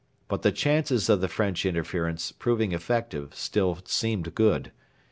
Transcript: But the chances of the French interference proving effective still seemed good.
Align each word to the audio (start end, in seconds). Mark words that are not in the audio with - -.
But 0.27 0.41
the 0.41 0.51
chances 0.51 1.09
of 1.09 1.21
the 1.21 1.27
French 1.27 1.63
interference 1.63 2.31
proving 2.31 2.71
effective 2.71 3.35
still 3.35 3.77
seemed 3.85 4.33
good. 4.33 4.71